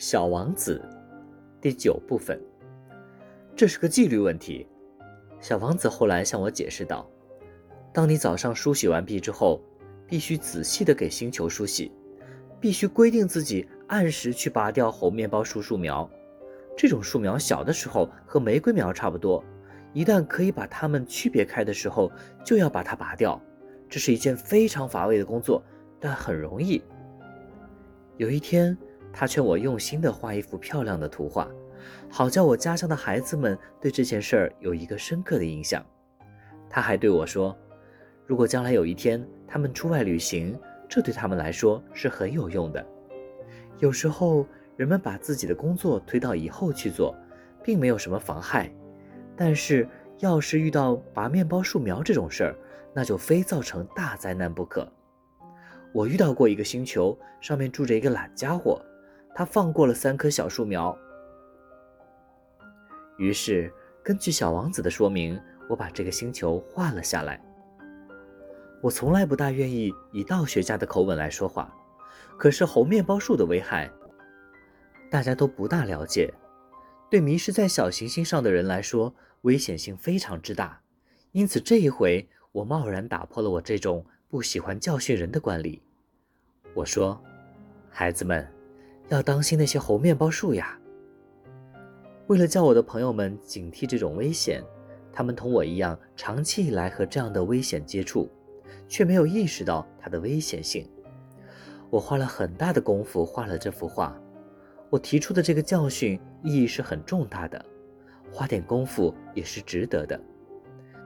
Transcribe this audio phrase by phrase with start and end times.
[0.00, 0.80] 小王子，
[1.60, 2.40] 第九部分。
[3.54, 4.66] 这是个纪律问题。
[5.42, 7.06] 小王子后来向我解释道
[7.92, 9.62] ：“当你早上梳洗完毕之后，
[10.06, 11.92] 必须仔细的给星球梳洗，
[12.58, 16.10] 必须规定自己按时去拔掉猴面包树树苗。
[16.74, 19.44] 这种树苗小的时候和玫瑰苗差不多，
[19.92, 22.10] 一旦可以把它们区别开的时候，
[22.42, 23.38] 就要把它拔掉。
[23.86, 25.62] 这是一件非常乏味的工作，
[26.00, 26.82] 但很容易。”
[28.16, 28.74] 有一天。
[29.12, 31.48] 他劝我用心地画一幅漂亮的图画，
[32.08, 35.84] 好叫我家乡的孩子们对这件事儿有一个深刻的印象。
[36.68, 37.56] 他还对我说
[38.24, 42.86] ：“如果将来有一天他们出外旅行，这对他们来说是很有用的。
[43.78, 44.46] 有时候
[44.76, 47.14] 人们把自己的工作推到以后去做，
[47.64, 48.72] 并没有什么妨害。
[49.36, 52.56] 但是要是遇到拔面包树苗这种事儿，
[52.94, 54.90] 那就非造成大灾难不可。
[55.92, 58.80] 我遇到过一个星球，上面住着一个懒家伙。”
[59.40, 60.94] 他放过了三棵小树苗，
[63.16, 67.42] 于是根据小王子的说明，我把这个星球画了下来。
[68.82, 71.74] 我从来不大愿意以道学家的口吻来说话，
[72.36, 73.90] 可是猴面包树的危害，
[75.10, 76.30] 大家都不大了解。
[77.08, 80.82] 对迷失在小行星上的人来说，危险性非常之大。
[81.32, 85.80] 因此这一回，我贸然打破了我这种不喜欢教训人的惯例。
[86.74, 87.18] 我说
[87.88, 88.46] ：“孩子们。”
[89.10, 90.78] 要当心那些猴面包树呀！
[92.28, 94.62] 为了叫我的朋友们警惕这种危险，
[95.12, 98.30] 他们同我一样，长期以来和这样的危险接触，
[98.86, 100.88] 却没有意识到它的危险性。
[101.90, 104.16] 我花了很大的功夫画了这幅画。
[104.90, 107.64] 我提出的这个教训意义是很重大的，
[108.30, 110.18] 花点功夫也是值得的。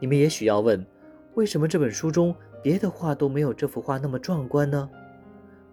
[0.00, 0.86] 你们也许要问，
[1.34, 2.32] 为什么这本书中
[2.62, 4.88] 别的画都没有这幅画那么壮观呢？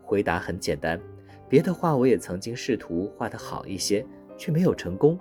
[0.02, 1.00] 回答很简单。
[1.48, 4.06] 别的画我也曾经试图画得好一些，
[4.38, 5.20] 却没有成功。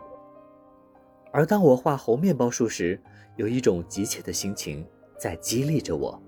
[1.33, 3.01] 而当我画猴面包树时，
[3.36, 4.86] 有一种急切的心情
[5.18, 6.20] 在激励着我。